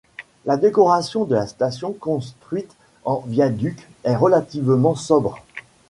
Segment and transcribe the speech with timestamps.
[0.45, 5.37] La décoration de la station, construite en viaduc, est relativement sobre.